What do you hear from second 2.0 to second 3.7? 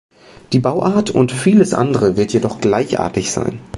wird jedoch gleichartig sein.